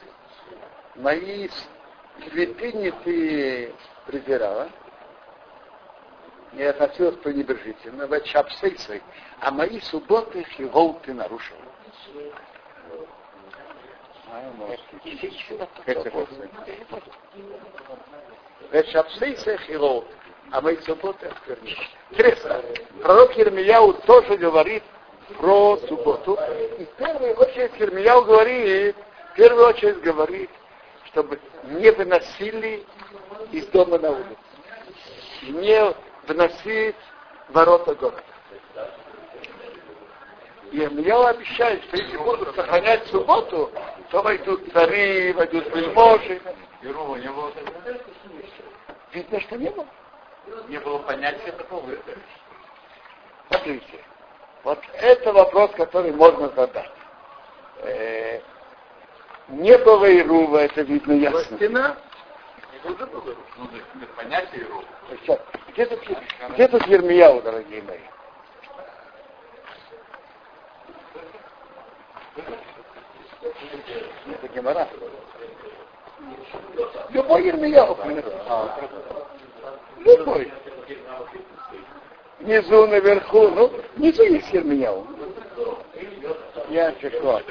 мои 0.96 1.48
святыни 2.28 2.90
ты 3.04 3.74
презирала, 4.06 4.68
не 6.52 6.64
относилась 6.64 7.16
пренебрежительно, 7.16 8.06
в 8.06 8.20
чапсейсой, 8.20 9.02
а 9.40 9.50
мои 9.50 9.80
субботы 9.80 10.44
хигол 10.56 11.00
ты 11.04 11.14
нарушил. 11.14 11.56
Вешапсейса 18.70 19.58
хирол, 19.58 20.04
а 20.50 20.60
мои 20.60 20.76
субботы 20.78 21.26
осквернил. 21.26 21.76
Интересно, 22.10 22.62
пророк 23.02 23.36
Ермияу 23.36 23.94
тоже 23.94 24.36
говорит 24.36 24.82
про 25.38 25.76
субботу. 25.88 26.38
И 26.78 26.84
в 26.84 26.90
первую 26.96 27.34
очередь 27.34 27.72
Ермияу 27.78 28.24
говорит, 28.24 28.96
в 29.32 29.34
первую 29.34 29.66
очередь 29.68 30.00
говорит, 30.00 30.50
чтобы 31.06 31.38
не 31.64 31.90
выносили 31.90 32.84
из 33.50 33.66
дома 33.66 33.98
на 33.98 34.10
улицу. 34.12 34.36
Не 35.42 35.94
выносить 36.26 36.96
ворота 37.48 37.94
города. 37.94 38.22
И 40.70 40.78
Илья 40.78 41.28
обещает, 41.28 41.82
что 41.84 41.98
если 41.98 42.16
будут 42.16 42.54
сохранять 42.54 43.06
субботу, 43.08 43.70
то 44.10 44.22
войдут 44.22 44.72
цари, 44.72 45.32
войдут 45.34 45.66
вельможи. 45.74 46.40
Не 46.82 46.92
было 46.92 47.52
Видно, 49.12 49.40
что 49.40 49.56
не 49.56 49.68
было. 49.68 49.86
Не 50.68 50.80
было 50.80 50.98
понятия 51.00 51.52
такого. 51.52 51.84
Смотрите, 53.48 54.04
вот 54.64 54.78
это 54.94 55.32
вопрос, 55.32 55.72
который 55.72 56.12
можно 56.12 56.48
задать. 56.48 56.90
Э, 57.82 58.40
не 59.48 59.76
было 59.78 60.10
Ирува, 60.18 60.58
это 60.58 60.82
видно 60.82 61.12
ясно. 61.12 61.56
Стена? 61.56 61.96
Ну, 62.84 62.96
понятие 64.16 64.62
Ирува. 64.62 64.84
Где 65.68 65.86
тут, 65.86 66.00
где 66.50 66.68
Ермияу, 66.86 67.40
дорогие 67.42 67.82
мои? 67.82 67.98
Это 74.26 74.48
Гемора. 74.48 74.88
Любой 77.10 77.46
Ермияу, 77.46 77.96
а, 78.48 78.78
Любой. 79.98 80.52
Внизу, 82.40 82.86
наверху, 82.88 83.48
ну, 83.48 83.72
внизу 83.96 84.22
есть 84.24 84.52
Ермияу. 84.52 85.06
Я 86.68 86.92
чешу. 86.94 87.42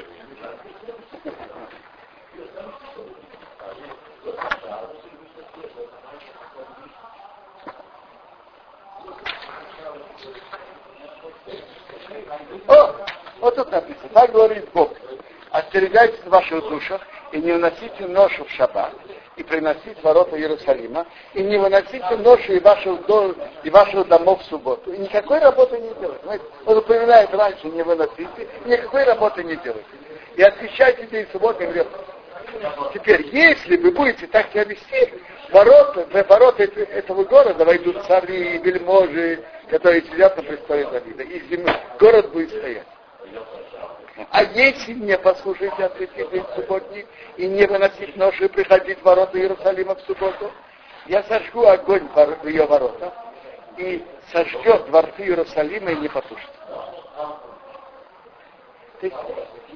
О, 12.68 12.94
вот 13.42 13.56
тут 13.56 13.72
написано, 13.72 14.08
так 14.14 14.30
говорит 14.30 14.68
Бог. 14.72 14.92
Остерегайтесь 15.50 16.20
в 16.20 16.28
ваших 16.28 16.60
душах 16.68 17.02
и 17.32 17.38
не 17.38 17.52
вносите 17.52 18.06
ношу 18.06 18.44
в 18.44 18.50
шаббат, 18.50 18.94
и 19.36 19.42
приносить 19.42 20.02
ворота 20.02 20.38
Иерусалима, 20.38 21.06
и 21.34 21.42
не 21.42 21.58
выносите 21.58 22.16
ношу 22.18 22.52
и 22.52 22.60
ваших, 22.60 23.04
дом, 23.06 23.34
и 23.64 23.68
ваших 23.68 24.06
домов 24.06 24.40
в 24.42 24.44
субботу. 24.44 24.92
И 24.92 24.98
никакой 24.98 25.40
работы 25.40 25.76
не 25.78 25.92
делайте. 25.94 26.44
Он 26.64 26.78
упоминает 26.78 27.34
раньше, 27.34 27.66
не 27.66 27.82
выносите, 27.82 28.48
никакой 28.64 29.02
работы 29.04 29.42
не 29.42 29.56
делайте. 29.56 29.84
И 30.36 30.42
освещайте 30.42 31.06
день 31.08 31.26
субботы, 31.32 31.64
и 31.64 31.66
говорит, 31.66 31.88
Теперь, 32.94 33.26
если 33.32 33.76
вы 33.76 33.90
будете 33.92 34.26
так 34.26 34.50
себя 34.50 34.64
вести, 34.64 35.14
ворота, 35.50 36.06
в 36.06 36.28
ворота 36.28 36.64
этого 36.64 37.24
города 37.24 37.64
войдут 37.64 38.04
цари, 38.04 38.58
вельможи, 38.58 39.42
которые 39.70 40.02
сидят 40.02 40.36
на 40.36 40.42
престоле 40.42 40.86
Давида, 40.86 41.22
и 41.22 41.40
земля, 41.48 41.80
город 41.98 42.30
будет. 42.30 42.51
А 44.32 44.44
если 44.44 44.94
не 44.94 45.18
послушаете 45.18 45.84
открытие 45.84 46.26
день 46.28 46.44
субботний 46.56 47.06
и 47.36 47.46
не 47.46 47.66
выносить 47.66 48.16
нож 48.16 48.40
и 48.40 48.48
приходить 48.48 48.98
в 49.00 49.02
ворота 49.02 49.38
Иерусалима 49.38 49.94
в 49.94 50.00
субботу, 50.00 50.50
я 51.04 51.22
сожгу 51.24 51.66
огонь 51.66 52.08
в 52.08 52.46
ее 52.48 52.64
ворота 52.64 53.12
и 53.76 54.02
сожжет 54.32 54.86
дворцы 54.86 55.22
Иерусалима 55.22 55.90
и 55.90 55.96
не 55.96 56.08
потушит. 56.08 56.50
То 59.00 59.06
есть, 59.06 59.16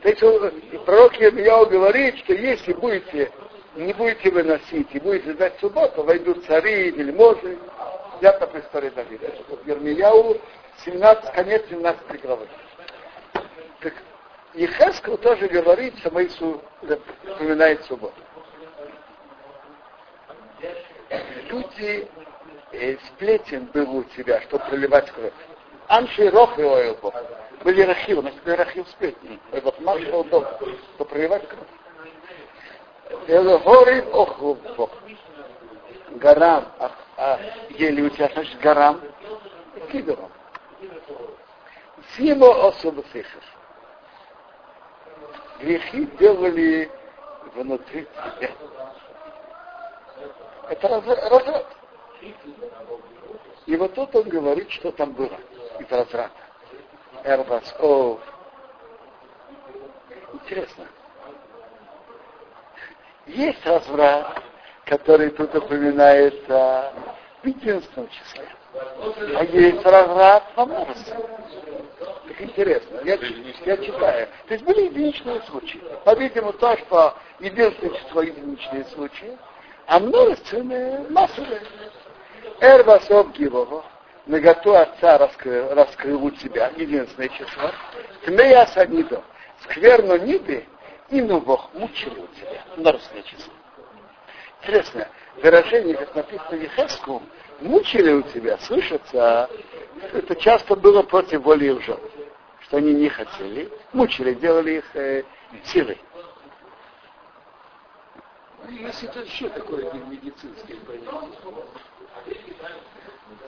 то 0.02 0.08
есть 0.08 0.84
пророк 0.86 1.20
Ермияу 1.20 1.66
говорит, 1.66 2.16
что 2.20 2.32
если 2.32 2.72
будете, 2.72 3.30
не 3.75 3.92
будете 3.92 4.30
выносить 4.30 4.88
и 4.94 4.98
будете 5.00 5.32
ждать 5.32 5.60
субботу, 5.60 6.02
войдут 6.02 6.46
цари, 6.46 6.92
вельможи, 6.92 7.58
взят 8.20 8.40
на 8.40 8.46
престоле 8.46 8.88
Давида. 8.88 9.34
Ермияу 9.66 10.40
17, 10.86 11.32
конец 11.34 11.62
17 11.68 12.22
главы. 12.22 12.48
Так 13.80 13.92
Ехескал 14.56 15.18
тоже 15.18 15.48
говорит, 15.48 15.98
что 15.98 16.10
Моису 16.10 16.62
упоминает 16.82 17.84
субботу. 17.84 18.14
люди 21.50 22.08
э, 22.72 22.96
сплетен 23.06 23.66
был 23.66 23.96
у 23.96 24.04
тебя, 24.04 24.40
чтобы 24.42 24.64
проливать 24.64 25.10
кровь. 25.10 25.32
Анши 25.88 26.30
Рох 26.30 26.58
и 26.58 26.62
Оэлбо. 26.62 27.12
Были 27.64 27.82
Рахил, 27.82 28.22
значит, 28.22 28.40
Рахил 28.46 28.86
сплетни. 28.86 29.38
Это 29.52 29.75
Маш 29.82 30.02
дом, 30.04 30.46
что 30.94 31.04
проливать 31.04 31.46
кровь. 31.48 33.20
Это 33.26 33.58
горы 33.58 34.00
Охлубо. 34.10 34.90
Гарам, 36.12 36.72
а, 36.78 36.92
а 37.18 37.40
ели 37.70 38.00
у 38.00 38.08
тебя, 38.08 38.30
значит, 38.32 38.58
гарам, 38.60 39.02
кидором. 39.92 40.32
Симо 42.16 42.68
особо 42.68 43.02
сыхар. 43.12 43.42
Грехи 45.60 46.06
делали 46.18 46.90
внутри 47.54 48.04
тебя. 48.04 48.50
Это 50.68 50.88
разрад. 50.88 51.66
И 53.66 53.76
вот 53.76 53.94
тут 53.94 54.14
он 54.14 54.28
говорит, 54.28 54.70
что 54.70 54.92
там 54.92 55.12
было 55.12 55.38
из 55.78 55.90
разрада. 55.90 56.30
Эрбас, 57.25 57.75
о, 57.80 58.20
интересно. 60.32 60.86
Есть 63.26 63.64
разврат, 63.66 64.42
который 64.84 65.30
тут 65.30 65.54
упоминается 65.54 66.92
в 67.42 67.46
единственном 67.46 68.08
числе. 68.10 68.48
А 69.35 69.45
есть 69.45 69.85
во 69.85 70.66
множестве. 70.66 71.16
Так 72.28 72.40
интересно. 72.40 73.00
Я, 73.04 73.18
я 73.64 73.76
читаю. 73.78 74.28
То 74.47 74.54
есть 74.54 74.64
были 74.64 74.87
единичные 74.87 75.40
случаи. 75.42 75.80
По-видимому, 76.04 76.52
то, 76.54 76.76
что 76.78 77.14
единственное 77.40 77.95
число 77.99 78.23
единичные 78.23 78.85
случаи, 78.95 79.38
а 79.87 79.99
множественные 79.99 81.06
массовые. 81.09 81.62
Эрвас 82.61 83.11
обгивого, 83.11 83.85
наготу 84.26 84.75
отца 84.75 85.18
раскрыл, 85.18 85.75
раскрыл 85.75 86.25
у 86.25 86.30
тебя, 86.30 86.73
единственное 86.76 87.28
число. 87.28 87.71
Тмея 88.25 88.66
санидо, 88.66 89.23
скверно 89.62 90.18
ниды, 90.18 90.66
и 91.11 91.21
ну 91.21 91.40
Бог 91.40 91.73
мучили 91.75 92.18
у 92.18 92.26
тебя, 92.28 92.62
множественное 92.76 93.23
число. 93.23 93.52
Интересно, 94.66 95.06
выражение, 95.37 95.94
как 95.96 96.12
написано 96.16 96.58
в 96.58 96.61
Ехеском, 96.61 97.23
мучили 97.61 98.14
у 98.14 98.23
тебя, 98.23 98.58
слышится, 98.58 99.49
это 100.12 100.35
часто 100.35 100.75
было 100.75 101.04
против 101.04 101.42
воли 101.42 101.66
их 101.66 101.82
жен, 101.82 102.00
что 102.62 102.78
они 102.78 102.92
не 102.92 103.08
хотели, 103.08 103.70
мучили, 103.92 104.35
делали 104.35 104.78
их 104.78 104.96
э, 104.96 105.23
силой. 105.66 106.00
Если 108.68 109.08
это 109.08 109.20
еще 109.20 109.49
такое 109.50 109.92
медицинское 109.92 110.75
понятие. 110.75 111.30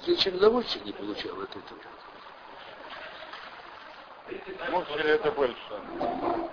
Зачем 0.06 0.36
удовольствие 0.36 0.84
не 0.84 0.92
получал 0.92 1.32
от 1.40 1.50
этого? 1.50 1.80
Мучили 4.70 5.14
это 5.14 5.32
больше. 5.32 5.56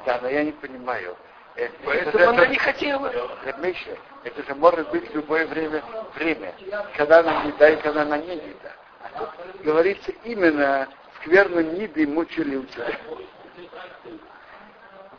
Да, 0.07 0.19
но 0.24 0.27
я 0.27 0.43
не 0.43 0.53
понимаю. 0.53 1.15
Э, 1.57 1.69
Поэтому 1.85 2.17
это, 2.17 2.29
она 2.29 2.43
это- 2.43 2.51
не 2.51 2.57
хотела. 2.57 3.12
Миша, 3.59 3.97
это 4.24 4.43
же 4.43 4.55
может 4.55 4.89
быть 4.91 5.13
любое 5.13 5.45
время, 5.47 5.83
время, 6.15 6.53
когда 6.97 7.19
она 7.19 7.45
не 7.45 7.51
да 7.53 7.69
и 7.69 7.75
когда 7.77 8.01
она 8.01 8.17
не 8.17 8.35
не 8.35 8.55
да. 8.62 8.74
А 9.03 9.33
говорится 9.63 10.12
именно 10.25 10.89
скверно 11.17 11.62
ниды 11.62 12.05
мучили 12.07 12.57
у 12.57 12.63
тебя. 12.63 12.91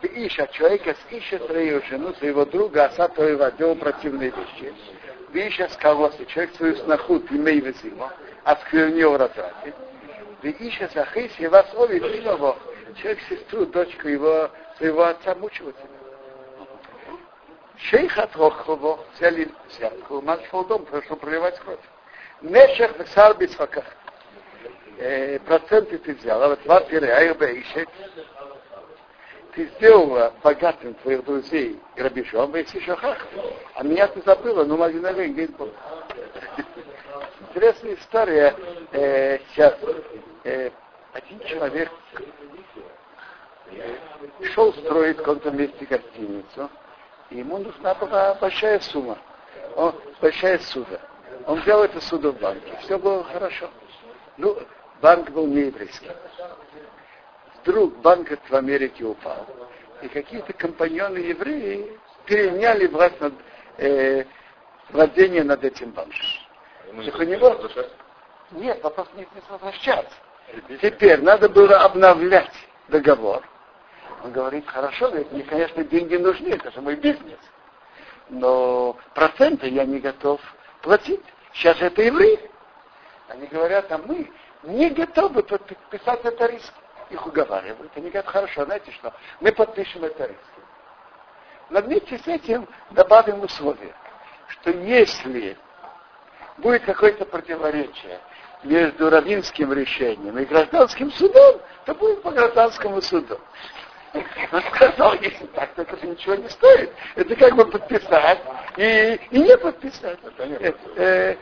Ты 0.01 0.07
ищешь, 0.09 0.39
а 0.39 0.47
человека 0.47 0.95
ищет 1.09 1.43
свою 1.45 1.81
жену, 1.83 2.13
своего 2.15 2.45
друга, 2.45 2.91
а 2.95 3.07
твоего 3.07 3.49
делал 3.49 3.75
противные 3.75 4.29
вещи. 4.29 4.73
Ты 5.33 5.47
ищешь 5.47 5.71
кого-то, 5.79 6.23
человек 6.27 6.55
свою 6.55 6.75
сноху, 6.75 7.19
ты 7.19 7.35
имей 7.35 7.59
везимо, 7.61 8.13
осквернил 8.43 9.13
в 9.13 9.17
разврате. 9.17 9.73
Ты 10.41 10.51
ищешь 10.51 10.95
ахис, 10.95 11.31
и 11.39 11.47
вас 11.47 11.65
его, 11.73 12.55
человек 13.01 13.19
сестру, 13.27 13.65
дочку 13.65 14.07
его, 14.07 14.51
своего 14.77 15.05
отца 15.05 15.33
мучил 15.33 15.71
тебя. 15.71 15.96
Шейх 17.77 18.17
от 18.17 18.35
Рохово 18.35 18.99
взяли 19.13 19.49
взятку, 19.69 20.21
начал 20.21 20.65
дом, 20.65 20.85
прошу 20.85 21.15
проливать 21.15 21.59
кровь. 21.59 21.79
Нешех 22.41 22.97
Месар 22.97 23.37
Бисфаках. 23.37 23.85
Э, 24.97 25.39
проценты 25.39 25.99
ты 25.99 26.15
взял, 26.15 26.41
а 26.41 26.49
вот 26.49 26.63
два 26.63 26.79
ищет. 26.79 27.87
Ты 29.53 29.67
сделала 29.75 30.33
богатым 30.43 30.95
твоих 30.95 31.23
друзей 31.23 31.79
грабежом, 31.95 32.55
и 32.55 32.61
еще 32.61 32.95
хах. 32.95 33.27
А 33.75 33.83
меня 33.83 34.07
ты 34.07 34.21
забыла, 34.23 34.63
ну 34.63 34.77
магазин 34.77 35.33
где 35.33 35.47
был. 35.47 35.71
Интересная 37.41 37.93
история. 37.95 38.55
Э, 38.91 39.39
сейчас 39.49 39.75
э, 40.43 40.71
один 41.13 41.39
человек 41.41 41.91
э, 43.71 43.95
шел 44.53 44.73
строить 44.73 45.17
в 45.17 45.19
каком-то 45.19 45.51
месте 45.51 45.85
гостиницу, 45.85 46.69
и 47.29 47.39
ему 47.39 47.57
нужна 47.57 47.93
была 47.95 48.35
большая 48.35 48.79
сумма. 48.79 49.17
Он, 49.75 49.93
большая 50.21 50.59
суда. 50.59 50.99
Он 51.45 51.59
взял 51.61 51.83
эту 51.83 52.01
суду 52.01 52.31
в 52.31 52.39
банке. 52.39 52.77
Все 52.81 52.97
было 52.97 53.23
хорошо. 53.23 53.69
Ну, 54.37 54.57
банк 55.01 55.29
был 55.31 55.47
не 55.47 55.61
еврейский. 55.61 56.11
Вдруг 57.61 57.97
банк 57.97 58.29
в 58.49 58.55
Америке 58.55 59.03
упал. 59.03 59.45
И 60.01 60.07
какие-то 60.07 60.53
компаньоны 60.53 61.17
евреи 61.17 61.99
переняли 62.25 62.87
власть 62.87 63.19
над, 63.19 63.33
э, 63.77 64.25
владение 64.89 65.43
над 65.43 65.63
этим 65.63 65.91
банком. 65.91 66.19
Так 67.05 67.19
у 67.19 67.23
него... 67.23 67.57
Нет, 68.51 68.81
вопрос 68.81 69.07
не 69.15 69.21
не 69.21 69.41
возвращаться. 69.49 70.15
Теперь 70.81 71.21
надо 71.21 71.49
было 71.49 71.79
обновлять 71.81 72.53
договор. 72.87 73.43
Он 74.23 74.31
говорит, 74.31 74.67
хорошо, 74.67 75.07
говорит, 75.09 75.31
мне, 75.31 75.43
конечно, 75.43 75.83
деньги 75.83 76.15
нужны, 76.15 76.49
это 76.49 76.71
же 76.71 76.81
мой 76.81 76.95
бизнес. 76.95 77.39
Но 78.29 78.97
проценты 79.13 79.67
я 79.69 79.85
не 79.85 79.99
готов 79.99 80.41
платить. 80.81 81.23
Сейчас 81.53 81.81
это 81.81 82.01
евреи. 82.01 82.51
Они 83.29 83.47
говорят, 83.47 83.91
а 83.91 83.97
мы 83.97 84.31
не 84.63 84.89
готовы 84.89 85.43
подписать 85.43 86.25
это 86.25 86.45
риск. 86.47 86.73
Их 87.09 87.25
уговаривают. 87.25 87.91
Они 87.95 88.09
говорят, 88.09 88.27
хорошо, 88.27 88.65
знаете 88.65 88.91
что, 88.91 89.13
мы 89.39 89.51
подпишем 89.51 90.03
это 90.03 90.25
риск. 90.25 90.39
Но 91.69 91.81
вместе 91.81 92.17
с 92.17 92.27
этим 92.27 92.67
добавим 92.91 93.41
условие, 93.41 93.93
что 94.47 94.71
если 94.71 95.57
будет 96.57 96.83
какое-то 96.83 97.25
противоречие 97.25 98.19
между 98.63 99.09
равинским 99.09 99.71
решением 99.71 100.37
и 100.37 100.45
гражданским 100.45 101.11
судом, 101.11 101.61
то 101.85 101.93
будет 101.93 102.21
по 102.21 102.31
гражданскому 102.31 103.01
суду. 103.01 103.39
Он 104.51 104.61
сказал, 104.73 105.13
если 105.15 105.45
так, 105.47 105.73
то 105.75 105.81
это 105.81 105.97
же 105.97 106.07
ничего 106.07 106.35
не 106.35 106.49
стоит. 106.49 106.91
Это 107.15 107.35
как 107.35 107.55
бы 107.55 107.65
подписать 107.65 108.39
и, 108.77 109.19
и 109.31 109.39
не 109.39 109.57
подписать. 109.57 110.19
Э, 110.37 110.71
э, 110.95 111.35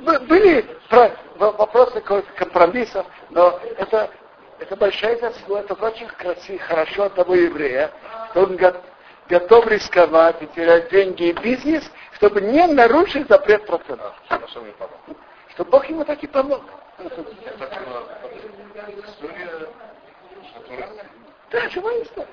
бы- 0.00 0.20
были 0.20 0.64
вопросы 1.38 2.00
компромиссов, 2.00 3.06
но 3.30 3.58
это, 3.78 4.10
это 4.58 4.76
большая 4.76 5.18
заслуга, 5.18 5.60
это 5.60 5.74
очень 5.74 6.06
красиво, 6.08 6.58
хорошо 6.64 7.04
от 7.04 7.14
того 7.14 7.34
еврея, 7.34 7.90
что 8.30 8.44
он 8.44 8.56
го- 8.56 8.82
готов 9.28 9.66
рисковать 9.66 10.42
и 10.42 10.46
терять 10.48 10.90
деньги 10.90 11.24
и 11.24 11.32
бизнес, 11.32 11.90
чтобы 12.14 12.40
не 12.40 12.66
нарушить 12.66 13.28
запрет 13.28 13.66
процентов. 13.66 14.14
Помог. 14.28 14.48
Чтобы 15.50 15.70
Бог 15.70 15.88
ему 15.88 16.04
так 16.04 16.22
и 16.22 16.26
помог. 16.26 16.62
История, 16.98 17.52
которая... 17.58 18.04
Да, 21.50 21.68
живая 21.70 22.02
история. 22.02 22.28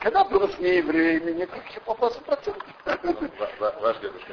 Когда 0.00 0.24
было 0.24 0.48
с 0.48 0.58
неевреями, 0.58 1.32
никаких 1.32 1.86
вопросов 1.86 2.22
процентов. 2.24 2.66
Ва- 2.84 3.52
ва- 3.60 3.76
Ваш 3.80 3.98
дедушка 3.98 4.32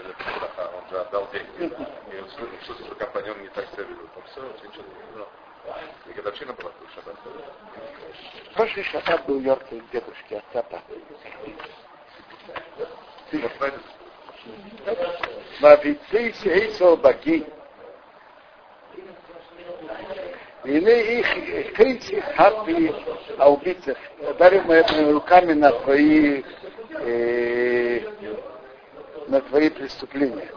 а 0.58 0.72
он 0.78 0.90
же 0.90 1.00
отдал 1.00 1.30
деньги. 1.32 1.74
И 2.12 2.20
он 2.20 2.30
слышал, 2.30 2.56
что 2.64 2.74
свою 2.76 2.96
компанию 2.96 3.34
он 3.34 3.42
не 3.42 3.50
так 3.50 3.68
себя 3.72 3.84
ведет. 3.84 4.10
Он 4.16 4.24
все, 4.24 4.42
ничего 4.68 4.84
не 4.84 5.14
знал. 5.14 5.30
И 6.08 6.12
годовщина 6.14 6.54
была 6.54 6.72
в 6.72 6.94
шаббат. 6.96 7.16
Прошлый 8.56 8.84
шаббат 8.86 9.26
был 9.26 9.40
яркий 9.42 9.82
дедушки. 9.92 10.42
Вот 13.32 13.52
знаете, 13.58 13.80
Мавицей 15.60 16.34
сейсо 16.34 16.96
баги. 16.96 17.46
Или 20.66 21.20
их 21.20 21.74
кричи 21.74 22.20
хапи, 22.36 22.94
а 23.38 23.50
убийцах. 23.52 23.98
Ударил 24.20 24.64
моими 24.64 25.12
руками 25.12 25.54
на 25.54 25.72
твои, 25.72 26.44
э, 27.00 28.02
на 29.28 29.40
твои 29.42 29.70
преступления, 29.70 30.52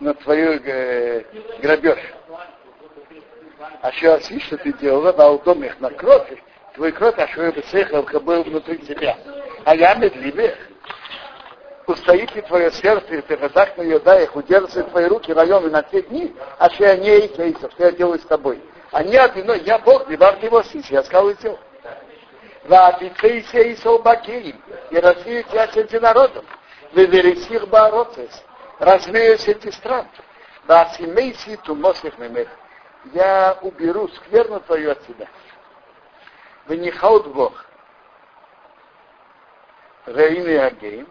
на 0.00 0.14
твою 0.14 0.60
э, 0.64 1.22
грабеж. 1.62 1.98
А 3.82 3.92
что 3.92 4.14
оси, 4.14 4.40
что 4.40 4.56
ты 4.56 4.72
делала, 4.72 5.12
на 5.12 5.30
удом 5.30 5.62
их 5.62 5.78
на 5.78 5.90
кровь, 5.90 6.32
твой 6.74 6.90
крот 6.90 7.18
ашуэ 7.18 7.52
бесехалка 7.52 8.18
был 8.18 8.42
внутри 8.42 8.78
тебя. 8.78 9.16
А 9.64 9.76
я 9.76 9.94
медливее. 9.94 10.56
Устоит 11.86 12.34
ли 12.34 12.42
твое 12.42 12.72
сердце, 12.72 13.16
и 13.16 13.20
ты 13.20 13.36
разах 13.36 13.76
на 13.76 13.82
юдаях, 13.82 14.34
удерживает 14.34 14.90
твои 14.90 15.04
руки 15.04 15.32
районы 15.32 15.70
на 15.70 15.82
те 15.82 16.02
дни, 16.02 16.34
а 16.58 16.70
что 16.70 16.84
я 16.84 16.96
не 16.96 17.26
Исаисов, 17.26 17.70
что 17.72 17.84
я 17.84 17.92
делаю 17.92 18.18
с 18.18 18.24
тобой. 18.24 18.60
А 18.94 19.02
не 19.02 19.16
одиной, 19.16 19.60
я 19.62 19.80
Бог, 19.80 20.08
не 20.08 20.14
вам 20.14 20.40
его 20.40 20.62
сись, 20.62 20.88
я 20.88 21.02
сказал 21.02 21.28
и 21.30 21.34
сделал. 21.34 21.58
Ваатицейся 22.62 23.58
и 23.58 23.74
солбакеем, 23.74 24.62
и 24.88 24.96
развеют 24.98 25.52
я 25.52 25.66
среди 25.66 25.98
народом. 25.98 26.44
Вевересих 26.92 27.66
бароцес, 27.66 28.30
развею 28.78 29.34
эти 29.34 29.70
стран. 29.72 30.06
Ваасимейси 30.68 31.56
тумосих 31.64 32.16
мемех. 32.18 32.48
Я 33.12 33.58
уберу 33.62 34.06
скверну 34.10 34.60
твою 34.60 34.92
от 34.92 35.04
тебя. 35.08 35.26
Вы 36.68 36.76
не 36.76 36.92
хаут 36.92 37.26
Бог. 37.26 37.66
Рейны 40.06 40.56
Агейм. 40.56 41.08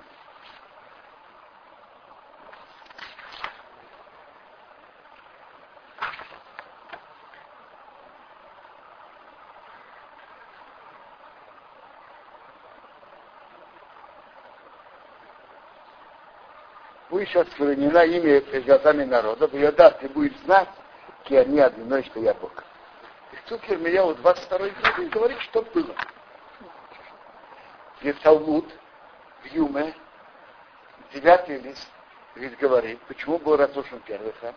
Вы 17.24 17.28
сейчас 17.28 17.48
сохранена 17.52 18.04
имя 18.04 18.42
перед 18.42 18.66
глазами 18.66 19.06
народа, 19.06 19.48
в 19.48 19.72
да, 19.72 19.92
ты 19.92 20.10
будешь 20.10 20.38
знать, 20.40 20.68
ки 21.24 21.36
они 21.36 21.58
одиной, 21.58 22.04
что 22.04 22.20
я 22.20 22.34
Бог. 22.34 22.52
И 23.32 23.38
тут 23.48 23.64
Ермияу 23.64 24.14
22 24.16 24.58
главе 24.58 25.08
говорит, 25.08 25.40
что 25.40 25.62
было. 25.62 25.96
И 28.02 28.12
Талмуд 28.12 28.70
в 29.42 29.46
Юме, 29.54 29.96
девятый 31.14 31.60
лист, 31.60 31.90
ведь 32.36 32.58
говорит, 32.58 33.00
почему 33.08 33.40
был 33.40 33.56
разрушен 33.56 34.02
первый 34.02 34.34
храм. 34.34 34.56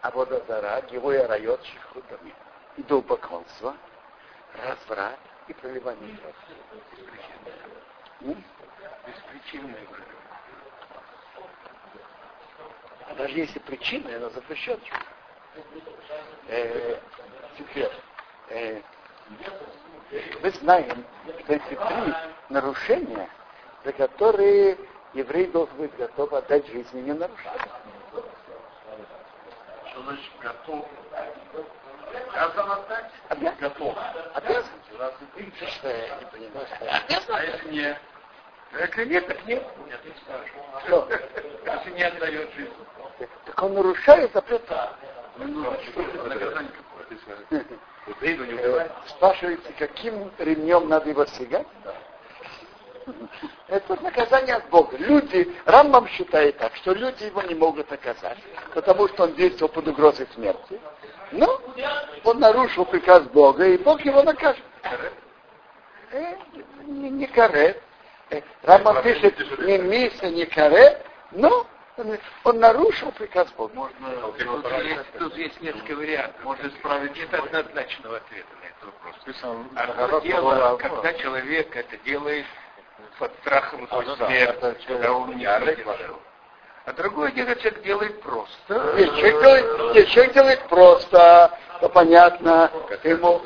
А 0.00 0.10
водозара, 0.12 0.82
его 0.90 1.12
и 1.12 1.18
райот 1.18 1.62
шихутами, 1.62 2.34
идолпоклонство, 2.78 3.76
разврат 4.64 5.18
и 5.46 5.52
проливание 5.52 6.16
крови. 6.16 6.58
Беспричинное 8.20 9.86
а 13.08 13.14
даже 13.14 13.34
если 13.38 13.58
причина, 13.60 14.16
она 14.16 14.28
запрещена. 14.30 14.80
Э, 16.48 16.98
теперь, 17.56 17.90
э, 18.50 18.82
мы 20.42 20.50
знаем, 20.50 21.04
что 21.40 21.54
эти 21.54 21.74
три 21.74 22.14
нарушения, 22.50 23.28
за 23.84 23.92
которые 23.92 24.78
еврей 25.14 25.46
должен 25.46 25.76
быть 25.76 25.96
готов 25.96 26.32
отдать 26.34 26.66
жизнь 26.66 27.00
не 27.00 27.12
нарушать. 27.12 27.62
Значит 29.96 30.32
готов? 30.40 30.86
Обязан 32.32 32.70
отдать? 32.72 33.10
Обязан. 33.28 33.58
Готов. 33.60 33.96
Обязан. 34.34 34.72
Что 35.78 35.88
я 35.88 36.16
не 36.16 36.24
понимаю, 36.26 36.66
что 36.74 36.84
я 36.84 36.98
обязан. 36.98 37.34
А 37.34 37.44
если 37.44 37.70
не? 37.70 37.98
Если 38.80 39.04
нет, 39.06 39.26
так 39.26 39.46
нет. 39.46 39.64
Нет, 39.86 40.00
не. 40.04 40.86
Что? 40.86 41.08
Если 41.64 41.90
не 41.92 42.02
отдает 42.02 42.50
жизнь. 42.54 42.72
Так 43.46 43.62
он 43.62 43.74
нарушает 43.74 44.32
запрет. 44.32 44.62
Ну, 45.38 45.70
наказание 45.70 46.72
какое? 46.72 47.68
Убей, 48.06 48.36
но 48.36 48.44
не 48.44 48.54
Э. 48.54 48.88
Спрашиваете, 49.06 49.72
каким 49.78 50.30
ремнем 50.38 50.88
надо 50.88 51.10
его 51.10 51.24
стягать? 51.26 51.66
Это 53.68 54.02
наказание 54.02 54.56
от 54.56 54.68
Бога. 54.68 54.96
Люди, 54.96 55.54
Рамбам 55.64 56.08
считает 56.08 56.58
так, 56.58 56.74
что 56.76 56.92
люди 56.92 57.24
его 57.24 57.42
не 57.42 57.54
могут 57.54 57.90
наказать, 57.90 58.38
потому 58.74 59.08
что 59.08 59.24
он 59.24 59.34
действовал 59.34 59.72
под 59.72 59.88
угрозой 59.88 60.26
смерти. 60.34 60.80
Но 61.32 61.60
он 62.24 62.40
нарушил 62.40 62.84
приказ 62.84 63.24
Бога, 63.24 63.66
и 63.66 63.76
Бог 63.78 64.00
его 64.04 64.22
накажет. 64.22 64.62
Э, 66.10 66.34
не, 66.86 67.10
не 67.10 67.26
карет. 67.26 67.82
Э, 68.30 68.40
Рамбам 68.62 69.02
пишет, 69.02 69.36
не 69.60 69.78
миса, 69.78 70.30
не 70.30 70.46
карет, 70.46 71.04
но 71.32 71.66
он, 72.44 72.58
нарушил 72.58 73.10
приказ 73.12 73.50
Бога. 73.52 73.74
Можно 73.74 74.10
Тут 74.38 74.84
есть, 74.84 75.12
тут 75.18 75.36
есть 75.36 75.60
несколько 75.60 75.96
вариантов. 75.96 76.44
Можно 76.44 76.68
исправить 76.68 77.16
Нет 77.16 77.34
однозначного 77.34 78.16
ответа 78.18 78.48
на 78.60 78.66
этот 78.66 78.84
вопрос. 78.84 79.64
Одно 79.74 79.94
народ 79.94 80.22
дело, 80.22 80.76
когда 80.76 81.12
человек 81.14 81.76
это 81.76 81.96
делает 81.98 82.46
под 83.18 83.32
страхом 83.40 83.86
А, 83.90 84.02
ну 84.02 84.16
да, 84.16 84.26
смерти, 84.26 84.86
когда 84.86 85.12
он 85.12 85.36
не 85.36 85.58
выдержал. 85.58 86.20
А 86.88 86.92
другое 86.94 87.30
дело, 87.32 87.54
человек 87.56 87.82
делает 87.82 88.22
просто. 88.22 88.94
Нет, 88.96 89.14
человек 89.16 89.40
делает, 89.42 89.94
нет, 89.94 90.08
человек 90.08 90.32
делает 90.32 90.60
просто, 90.70 91.58
то 91.82 91.88
понятно, 91.90 92.70
ему 93.04 93.42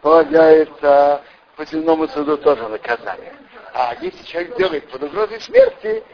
полагается 0.00 1.20
по 1.56 1.64
земному 1.64 2.06
суду 2.06 2.38
тоже 2.38 2.68
наказание. 2.68 3.34
А 3.72 3.96
если 4.00 4.22
человек 4.22 4.56
делает 4.56 4.88
под 4.90 5.02
угрозой 5.02 5.40
смерти, 5.40 6.04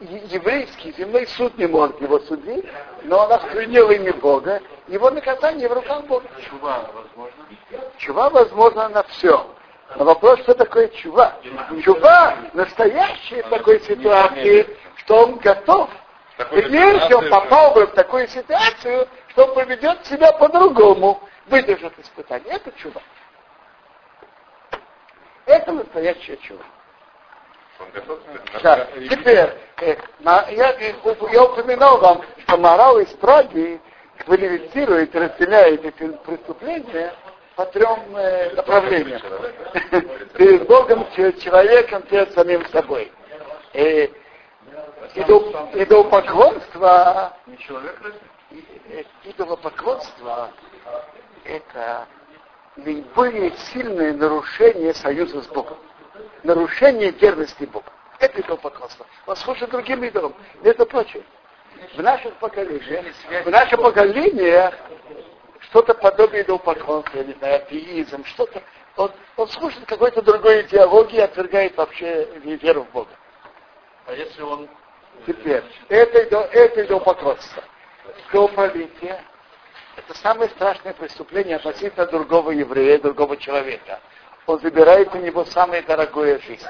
еврейский 0.00 0.94
земной 0.96 1.26
суд 1.26 1.58
не 1.58 1.66
может 1.66 2.00
его 2.00 2.18
судить, 2.20 2.64
но 3.02 3.26
он 3.26 3.32
осквернил 3.32 3.90
имя 3.90 4.14
Бога, 4.14 4.62
его 4.88 5.10
наказание 5.10 5.68
в 5.68 5.74
руках 5.74 6.06
Бога. 6.06 6.26
Чува, 6.48 6.90
возможно. 6.94 7.44
Чува 7.98 8.30
возможно 8.30 8.88
на 8.88 9.02
все. 9.02 9.46
Но 9.96 10.06
вопрос, 10.06 10.40
что 10.40 10.54
такое 10.54 10.88
чува? 10.88 11.34
Чува 11.84 12.34
настоящая 12.54 13.42
в 13.42 13.48
такой 13.50 13.78
ситуации, 13.80 14.66
что 14.96 15.24
он 15.24 15.34
готов. 15.36 15.90
Такой 16.40 16.62
И 16.62 16.72
если 16.72 17.12
он 17.12 17.28
попал 17.28 17.74
бы 17.74 17.86
в 17.86 17.92
такую 17.92 18.26
ситуацию, 18.26 19.06
что 19.28 19.44
он 19.44 19.54
поведет 19.54 20.06
себя 20.06 20.32
по-другому, 20.32 21.20
выдержит 21.46 21.92
испытание. 21.98 22.54
Это 22.54 22.72
чува. 22.78 23.02
Это. 25.44 25.70
Он 27.78 27.90
готов 27.92 28.20
Да. 28.62 28.86
Теперь, 29.10 29.50
э, 29.82 29.96
на- 30.20 30.46
я, 30.48 30.72
э, 30.80 30.94
я 31.32 31.44
упоминал 31.44 31.98
вам, 31.98 32.22
что 32.38 32.56
морал 32.56 32.98
из 33.00 33.08
Праги 33.08 33.78
квалифицирует, 34.24 35.14
разделяет 35.14 35.84
эти 35.84 36.08
преступления 36.24 37.12
по 37.54 37.66
трем 37.66 38.16
э, 38.16 38.54
направлениям. 38.54 39.20
Перед 40.38 40.66
Богом, 40.66 41.06
перед 41.14 41.38
человеком, 41.40 42.02
перед 42.02 42.32
самим 42.32 42.66
собой. 42.68 43.12
Э, 43.74 44.08
идол- 45.14 45.70
Идолопоклонство, 45.74 47.36
э, 48.50 49.04
идолопоклонство 49.24 50.50
это 51.44 52.06
наиболее 52.76 53.52
сильное 53.72 54.12
нарушение 54.12 54.94
союза 54.94 55.42
с 55.42 55.46
Богом. 55.48 55.78
Нарушение 56.42 57.10
верности 57.10 57.64
Богу. 57.64 57.86
Это 58.18 58.40
идолопоклонство. 58.40 59.06
Он 59.26 59.36
служит 59.36 59.70
другим 59.70 60.04
идолам. 60.04 60.34
Это 60.62 60.84
прочее. 60.84 61.22
В 61.96 62.02
наших 62.02 62.34
поколениях, 62.34 63.04
в 63.44 63.50
наше 63.50 63.76
поколение 63.76 64.74
что-то 65.60 65.94
подобие 65.94 66.42
идолопоклонства, 66.42 67.18
я 67.18 67.24
не 67.24 67.32
знаю, 67.34 67.56
атеизм, 67.56 68.24
что-то. 68.24 68.62
Он, 68.96 69.10
он 69.36 69.48
служит 69.48 69.84
какой-то 69.86 70.20
другой 70.20 70.62
идеологии 70.62 71.16
и 71.16 71.20
отвергает 71.20 71.76
вообще 71.76 72.24
веру 72.44 72.82
в 72.84 72.90
Бога. 72.90 73.10
А 74.06 74.12
если 74.12 74.42
он 74.42 74.68
Теперь, 75.26 75.62
это, 75.88 76.18
это 76.38 76.84
идолопоклонство. 76.84 77.62
Кровопролитие– 78.30 79.22
это 79.96 80.18
самое 80.18 80.48
страшное 80.50 80.94
преступление 80.94 81.56
относительно 81.56 82.06
другого 82.06 82.52
еврея, 82.52 82.98
другого 82.98 83.36
человека. 83.36 84.00
Он 84.46 84.58
забирает 84.60 85.14
у 85.14 85.18
него 85.18 85.44
самое 85.44 85.82
дорогое 85.82 86.38
жизнь. 86.40 86.66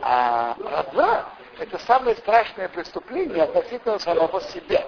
А 0.00 0.56
разврат– 0.58 1.26
это 1.58 1.78
самое 1.78 2.16
страшное 2.16 2.68
преступление 2.68 3.44
относительно 3.44 3.98
самого 3.98 4.40
себя. 4.40 4.84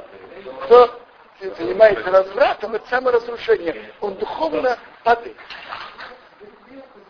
Кто 0.64 1.00
занимается 1.40 2.10
развратом, 2.10 2.74
это 2.74 2.88
саморазрушение. 2.88 3.92
Он 4.00 4.14
духовно 4.14 4.78
падает. 5.04 5.36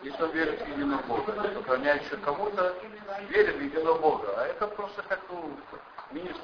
Если 0.01 0.23
он 0.23 0.31
верит 0.31 0.61
в 0.61 0.67
единого 0.67 1.01
Бога, 1.03 1.33
поклоняется 1.55 2.17
кому-то, 2.17 2.73
верит 3.27 3.55
в 3.55 3.61
единого 3.61 3.99
Бога, 3.99 4.33
а 4.37 4.47
это 4.47 4.67
просто 4.67 5.01
как 5.03 5.19
ну, 5.29 5.51
министр. 6.11 6.41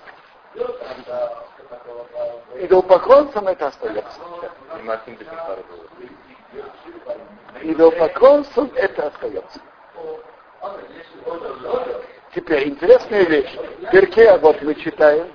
Идолопоклонством 2.55 3.47
это 3.47 3.67
остается. 3.67 4.19
Идолопоклонством 7.61 8.71
это 8.75 9.07
остается. 9.07 9.59
Теперь 12.33 12.69
интересная 12.69 13.23
вещь. 13.23 13.55
В 13.55 13.91
Перке, 13.91 14.29
а 14.29 14.37
вот 14.37 14.61
мы 14.61 14.75
читаем, 14.75 15.31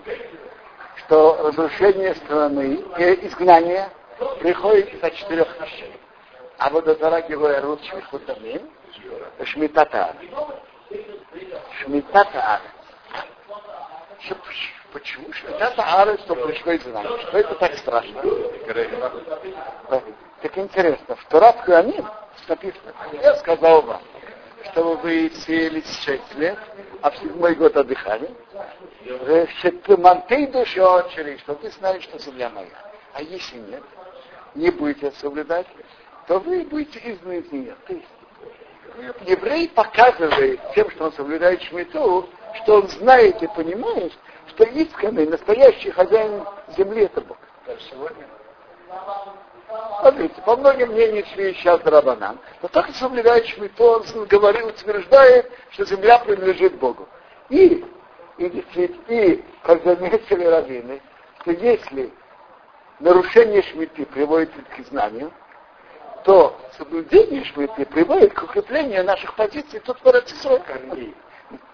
что 0.96 1.42
разрушение 1.42 2.14
страны, 2.16 2.84
э, 2.98 3.26
изгнание 3.26 3.88
приходит 4.40 5.00
за 5.00 5.10
четырех 5.10 5.60
вещей. 5.60 5.99
А 6.60 6.68
вот 6.68 6.84
до 6.84 6.94
Тора 6.94 7.22
Героя 7.22 7.62
Рут 7.62 7.82
Шмихутамим, 7.84 8.70
Шмитата 9.44 10.14
Шмитата 11.80 12.60
Почему 14.92 15.32
Шмитата 15.32 15.82
Арес, 15.82 16.20
то 16.26 16.34
пришло 16.34 16.72
из 16.72 16.82
знания? 16.82 17.18
Что 17.22 17.38
это 17.38 17.54
так 17.54 17.78
страшно? 17.78 18.22
Так 20.42 20.58
интересно, 20.58 21.16
в 21.16 21.24
Торат 21.30 21.64
Куаним 21.64 22.06
написано, 22.46 22.92
я 23.22 23.36
сказал 23.36 23.80
вам, 23.80 24.02
чтобы 24.70 24.96
вы 24.96 25.30
сеяли 25.30 25.80
6 25.80 26.34
лет, 26.34 26.58
а 27.00 27.10
в 27.10 27.16
седьмой 27.16 27.54
год 27.54 27.74
отдыхали. 27.74 28.28
Манты 29.96 30.46
души 30.48 30.82
отчери, 30.82 31.38
что 31.38 31.54
вы 31.54 31.70
знали, 31.70 32.00
что 32.00 32.18
земля 32.18 32.50
моя. 32.50 32.68
А 33.14 33.22
если 33.22 33.56
нет, 33.56 33.82
не 34.54 34.70
будете 34.70 35.10
соблюдать, 35.12 35.66
то 36.30 36.38
вы 36.38 36.62
будете 36.62 37.00
изгнаны 37.00 37.40
из 37.40 37.50
нее. 37.50 37.74
То 37.88 37.92
есть 37.92 38.06
еврей 39.26 39.68
показывает 39.68 40.60
тем, 40.76 40.88
что 40.92 41.06
он 41.06 41.12
соблюдает 41.14 41.60
шмиту, 41.62 42.28
что 42.62 42.76
он 42.76 42.88
знает 42.88 43.42
и 43.42 43.48
понимает, 43.48 44.12
что 44.46 44.62
исканный, 44.62 45.26
настоящий 45.26 45.90
хозяин 45.90 46.44
земли 46.76 47.06
это 47.06 47.20
Бог. 47.22 47.36
Смотрите, 50.02 50.40
по 50.42 50.56
многим 50.56 50.92
мнениям 50.92 51.26
шли 51.34 51.52
сейчас 51.54 51.80
Рабанан, 51.84 52.38
но 52.62 52.68
только 52.68 52.92
соблюдает 52.92 53.46
Шмиту, 53.46 53.82
он 53.82 54.26
говорит, 54.26 54.64
утверждает, 54.66 55.50
что 55.70 55.84
земля 55.84 56.20
принадлежит 56.20 56.76
Богу. 56.76 57.08
И, 57.48 57.84
и 58.38 58.48
действительно, 58.48 59.04
и, 59.08 59.44
как 59.64 59.82
заметили 59.82 60.44
раввины, 60.44 61.02
что 61.40 61.50
если 61.50 62.12
нарушение 63.00 63.62
Шмиты 63.62 64.06
приводит 64.06 64.52
к 64.52 64.86
знанию, 64.90 65.32
то 66.24 66.60
соблюдение 66.76 67.44
Шмиты 67.44 67.86
приводит 67.86 68.34
к 68.34 68.42
укреплению 68.42 69.04
наших 69.04 69.34
позиций 69.34 69.80
тут 69.80 69.98
в 70.02 70.06
Рацисрой. 70.06 70.60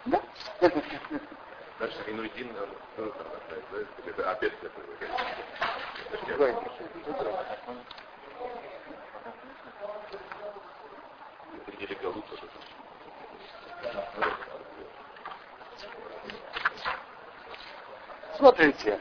Да? 0.07 0.21
Инуидин, 2.07 2.51
это 2.97 4.23
Галута. 12.03 12.37
Смотрите, 18.37 19.01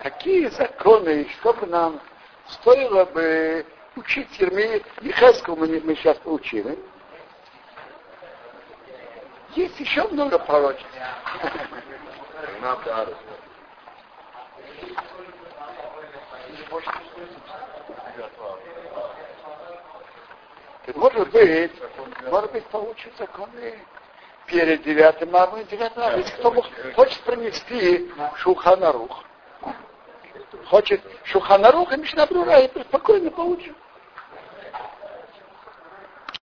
какие 0.00 0.48
законы, 0.48 1.28
что 1.30 1.52
бы 1.52 1.66
нам 1.66 2.00
стоило 2.48 3.04
бы 3.06 3.64
учить 3.96 4.28
Ермии 4.38 4.84
Михайского 5.00 5.56
мы, 5.56 5.80
мы 5.80 5.94
сейчас 5.96 6.16
получили. 6.18 6.78
Есть 9.54 9.78
еще 9.80 10.06
много 10.08 10.38
пророчеств. 10.38 10.86
Может 20.94 21.30
быть, 21.30 21.72
может 22.30 22.52
быть, 22.52 22.64
получат 22.66 23.12
законы 23.18 23.78
перед 24.46 24.82
девятым 24.82 25.30
и 25.30 25.64
девятым. 25.64 26.18
Если 26.18 26.34
кто 26.36 26.50
хочет 26.94 27.20
принести 27.20 28.10
Шуханарух, 28.36 29.24
хочет 30.68 31.00
Шуханарух 31.24 31.92
и 31.92 31.96
Мишнабрура, 31.96 32.60
и 32.60 32.68
спокойно 32.82 33.30
получит. 33.30 33.74